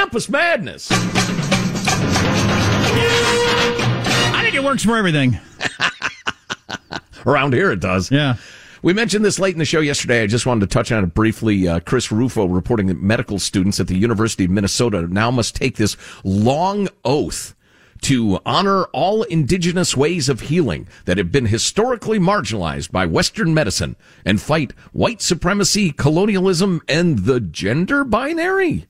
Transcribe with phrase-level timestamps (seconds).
[0.00, 0.88] Campus Madness.
[0.90, 0.96] I
[4.42, 5.38] think it works for everything.
[7.26, 8.10] Around here, it does.
[8.10, 8.36] Yeah.
[8.80, 10.22] We mentioned this late in the show yesterday.
[10.22, 11.68] I just wanted to touch on it briefly.
[11.68, 15.76] Uh, Chris Rufo reporting that medical students at the University of Minnesota now must take
[15.76, 17.54] this long oath
[18.00, 23.96] to honor all indigenous ways of healing that have been historically marginalized by Western medicine
[24.24, 28.86] and fight white supremacy, colonialism, and the gender binary.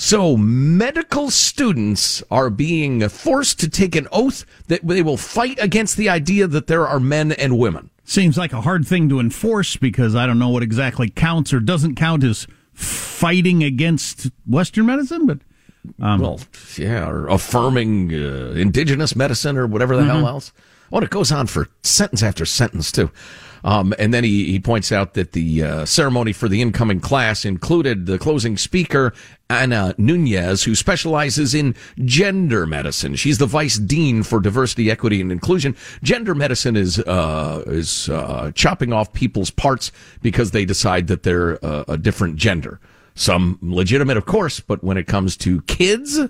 [0.00, 5.96] So medical students are being forced to take an oath that they will fight against
[5.96, 7.90] the idea that there are men and women.
[8.04, 11.58] Seems like a hard thing to enforce because I don't know what exactly counts or
[11.58, 15.40] doesn't count as fighting against Western medicine, but
[16.00, 16.40] um, well,
[16.76, 20.10] yeah, or affirming uh, indigenous medicine or whatever the mm-hmm.
[20.10, 20.52] hell else.
[20.92, 23.10] Oh, it goes on for sentence after sentence too.
[23.64, 27.44] Um, and then he, he points out that the uh, ceremony for the incoming class
[27.44, 29.12] included the closing speaker,
[29.50, 31.74] Ana Nunez, who specializes in
[32.04, 33.16] gender medicine.
[33.16, 35.76] She's the vice dean for diversity, equity, and inclusion.
[36.02, 39.90] Gender medicine is uh, is uh, chopping off people's parts
[40.22, 42.80] because they decide that they're uh, a different gender.
[43.18, 46.20] Some legitimate, of course, but when it comes to kids,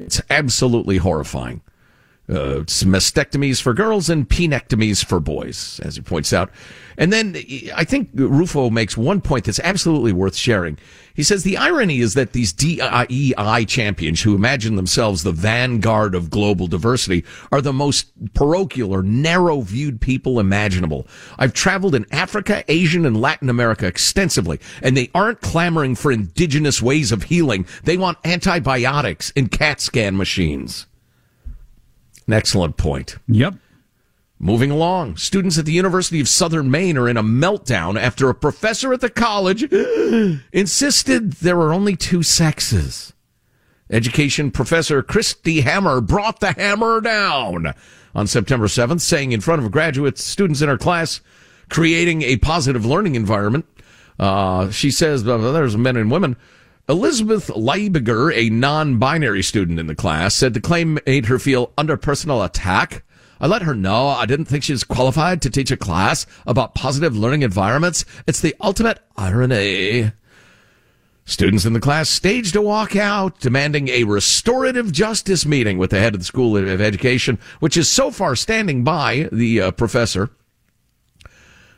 [0.00, 1.60] it's absolutely horrifying
[2.28, 6.50] uh, mastectomies for girls and penectomies for boys, as he points out.
[6.96, 7.36] And then
[7.74, 10.78] I think Rufo makes one point that's absolutely worth sharing.
[11.14, 16.30] He says the irony is that these DEI champions who imagine themselves the vanguard of
[16.30, 21.06] global diversity are the most parochial or narrow viewed people imaginable.
[21.38, 26.80] I've traveled in Africa, Asian, and Latin America extensively, and they aren't clamoring for indigenous
[26.80, 27.66] ways of healing.
[27.84, 30.86] They want antibiotics and CAT scan machines.
[32.26, 33.16] An excellent point.
[33.28, 33.54] Yep.
[34.38, 38.34] Moving along, students at the University of Southern Maine are in a meltdown after a
[38.34, 39.62] professor at the college
[40.52, 43.12] insisted there were only two sexes.
[43.90, 47.74] Education professor Christy Hammer brought the hammer down
[48.14, 51.20] on September 7th, saying in front of graduate students in her class,
[51.68, 53.66] creating a positive learning environment.
[54.18, 56.36] Uh, she says there's men and women
[56.86, 61.96] Elizabeth Leibiger, a non-binary student in the class, said the claim made her feel under
[61.96, 63.02] personal attack.
[63.40, 66.74] I let her know I didn't think she was qualified to teach a class about
[66.74, 68.04] positive learning environments.
[68.26, 70.12] It's the ultimate irony.
[71.24, 76.12] Students in the class staged a walkout demanding a restorative justice meeting with the head
[76.12, 80.28] of the School of Education, which is so far standing by the uh, professor.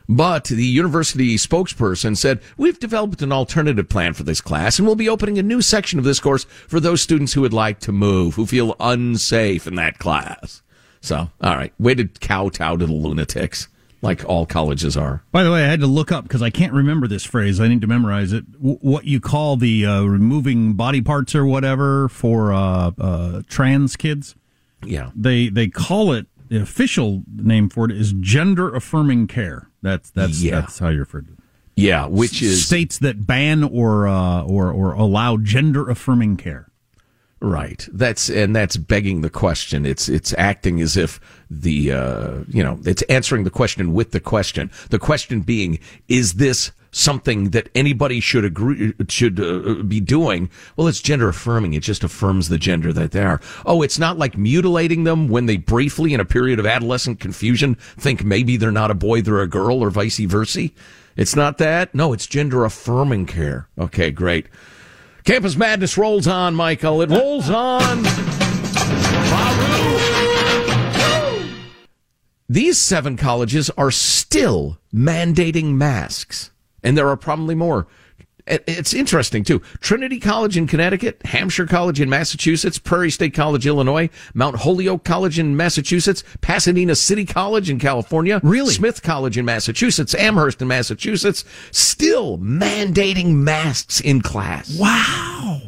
[0.09, 4.95] But the university spokesperson said, we've developed an alternative plan for this class and we'll
[4.95, 7.91] be opening a new section of this course for those students who would like to
[7.91, 10.61] move, who feel unsafe in that class.
[11.01, 13.67] So, all right, way to kowtow to the lunatics,
[14.01, 15.23] like all colleges are.
[15.31, 17.59] By the way, I had to look up because I can't remember this phrase.
[17.59, 18.51] I need to memorize it.
[18.53, 23.95] W- what you call the uh, removing body parts or whatever for uh, uh, trans
[23.95, 24.35] kids?
[24.83, 29.69] Yeah, they they call it the official name for it is gender affirming care.
[29.81, 30.61] That's that's yeah.
[30.61, 31.39] that's how you refer to it.
[31.75, 36.71] Yeah, which is states that ban or uh, or or allow gender affirming care.
[37.39, 37.87] Right.
[37.93, 39.85] That's and that's begging the question.
[39.85, 41.19] It's it's acting as if
[41.51, 44.71] the uh, you know it's answering the question with the question.
[44.89, 50.49] The question being, is this something that anybody should agree should uh, be doing.
[50.75, 51.73] Well, it's gender affirming.
[51.73, 53.41] It just affirms the gender that they are.
[53.65, 57.75] Oh, it's not like mutilating them when they briefly, in a period of adolescent confusion,
[57.75, 60.69] think maybe they're not a boy, they're a girl, or vice versa.
[61.15, 61.93] It's not that.
[61.95, 63.67] No, it's gender affirming care.
[63.77, 64.47] Okay, great.
[65.23, 67.01] Campus Madness rolls on, Michael.
[67.01, 68.03] It rolls on.
[72.49, 76.51] These seven colleges are still mandating masks
[76.83, 77.87] and there are probably more.
[78.49, 79.61] It's interesting too.
[79.81, 85.37] Trinity College in Connecticut, Hampshire College in Massachusetts, Prairie State College, Illinois, Mount Holyoke College
[85.37, 88.73] in Massachusetts, Pasadena City College in California, really?
[88.73, 94.79] Smith College in Massachusetts, Amherst in Massachusetts, still mandating masks in class.
[94.79, 95.61] Wow.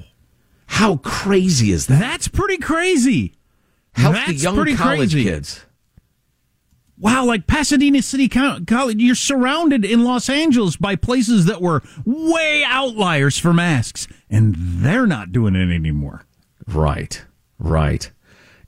[0.68, 2.00] How crazy is that?
[2.00, 3.34] That's pretty crazy.
[3.92, 5.24] Help That's the young college crazy.
[5.24, 5.66] kids
[7.00, 12.64] wow, like Pasadena City College, you're surrounded in Los Angeles by places that were way
[12.66, 16.26] outliers for masks, and they're not doing it anymore.
[16.68, 17.24] Right,
[17.58, 18.12] right.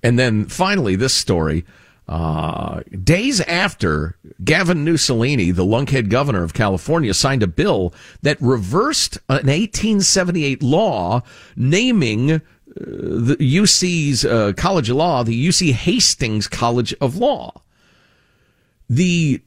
[0.01, 1.65] And then finally, this story.
[2.07, 9.17] Uh, days after Gavin Mussolini, the lunkhead governor of California, signed a bill that reversed
[9.29, 11.21] an 1878 law
[11.55, 12.39] naming uh,
[12.75, 17.61] the UC's uh, College of Law, the UC Hastings College of Law
[18.91, 19.41] the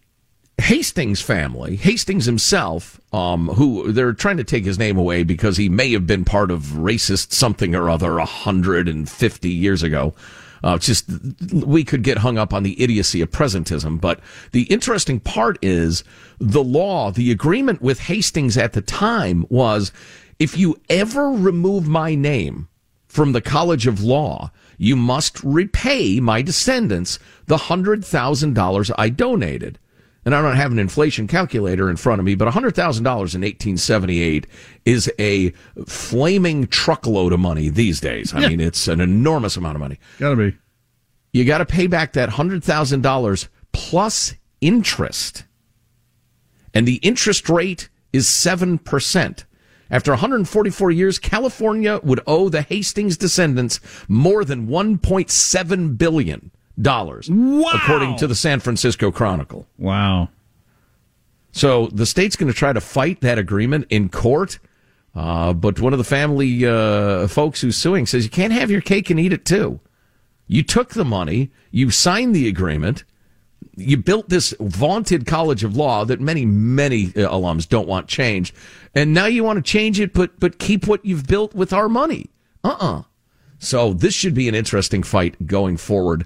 [0.57, 5.69] Hastings family, Hastings himself, um, who they're trying to take his name away because he
[5.69, 10.15] may have been part of racist something or other 150 years ago.
[10.63, 11.11] Uh, just
[11.53, 14.19] we could get hung up on the idiocy of presentism, but
[14.53, 16.05] the interesting part is
[16.39, 19.93] the law, the agreement with Hastings at the time was
[20.39, 22.69] if you ever remove my name
[23.09, 29.79] from the College of Law, you must repay my descendants the $100,000 I donated.
[30.25, 34.47] And I don't have an inflation calculator in front of me, but $100,000 in 1878
[34.87, 35.51] is a
[35.87, 38.33] flaming truckload of money these days.
[38.33, 38.49] I yeah.
[38.49, 39.99] mean, it's an enormous amount of money.
[40.19, 40.57] Gotta be.
[41.33, 45.45] You gotta pay back that $100,000 plus interest.
[46.73, 49.45] And the interest rate is 7%.
[49.91, 56.51] After 144 years, California would owe the Hastings descendants more than 1.7 billion
[56.81, 57.71] dollars, wow.
[57.75, 59.67] according to the San Francisco Chronicle.
[59.79, 60.29] Wow.
[61.53, 64.59] So the state's going to try to fight that agreement in court.
[65.15, 68.81] Uh, but one of the family uh, folks who's suing says you can't have your
[68.81, 69.79] cake and eat it too.
[70.49, 73.05] You took the money, you signed the agreement,
[73.77, 78.55] you built this vaunted college of law that many many uh, alums don't want changed
[78.95, 81.89] and now you want to change it but but keep what you've built with our
[81.89, 82.31] money.
[82.63, 83.03] Uh-uh.
[83.59, 86.25] So this should be an interesting fight going forward.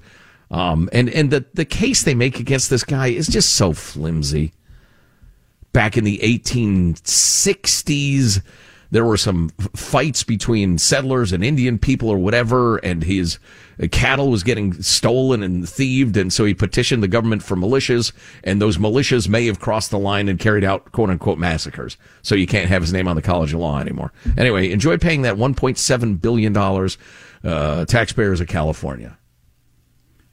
[0.50, 4.52] Um, and and the the case they make against this guy is just so flimsy.
[5.72, 8.42] Back in the 1860s
[8.90, 13.38] there were some fights between settlers and Indian people or whatever, and his
[13.90, 18.12] cattle was getting stolen and thieved, and so he petitioned the government for militias,
[18.42, 21.96] and those militias may have crossed the line and carried out quote unquote massacres.
[22.22, 24.12] So you can't have his name on the College of Law anymore.
[24.36, 26.96] Anyway, enjoy paying that 1.7 billion dollars,
[27.44, 29.18] uh, taxpayers of California.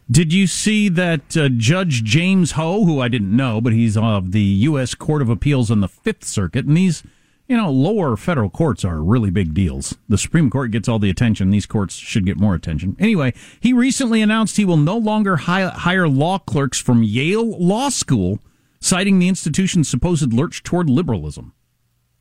[0.09, 4.33] Did you see that uh, Judge James Ho, who I didn't know, but he's of
[4.33, 4.93] the U.S.
[4.93, 7.01] Court of Appeals on the Fifth Circuit, and these
[7.47, 9.95] you know, lower federal courts are really big deals.
[10.09, 11.51] The Supreme Court gets all the attention.
[11.51, 12.95] These courts should get more attention.
[12.99, 18.39] Anyway, he recently announced he will no longer hire law clerks from Yale Law School,
[18.79, 21.53] citing the institution's supposed lurch toward liberalism.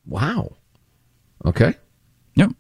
[0.07, 0.57] Wow.
[1.45, 1.75] Okay.
[2.35, 2.51] Yep.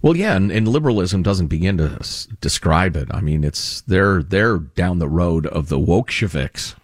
[0.00, 3.08] Well, yeah, and, and, liberalism doesn't begin to s- describe it.
[3.12, 6.74] I mean, it's they're they're down the road of the Wokesheviks.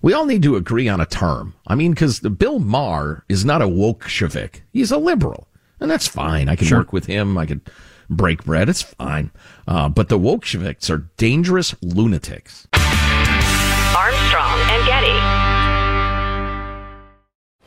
[0.00, 1.54] We all need to agree on a term.
[1.66, 4.60] I mean, because Bill Maher is not a Wokeshevik.
[4.72, 5.48] He's a liberal.
[5.80, 6.48] And that's fine.
[6.48, 6.78] I can sure.
[6.78, 7.36] work with him.
[7.36, 7.60] I could
[8.08, 8.68] break bread.
[8.68, 9.32] It's fine.
[9.66, 12.68] Uh, but the Wokesheviks are dangerous lunatics.
[12.74, 15.18] Armstrong and Getty.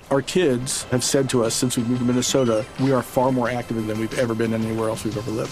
[0.10, 3.50] Our kids have said to us since we moved to Minnesota, we are far more
[3.50, 5.51] active than we've ever been anywhere else we've ever lived.